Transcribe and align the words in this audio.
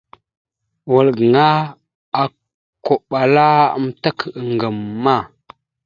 Wal 0.93 1.07
gaŋa 1.17 1.47
okombaláamətak 2.23 4.19
ŋgam 4.51 5.05
a. 5.15 5.17